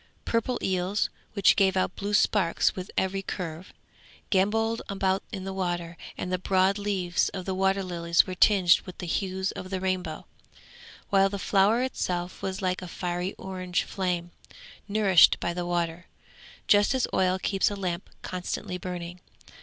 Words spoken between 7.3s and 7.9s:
of the water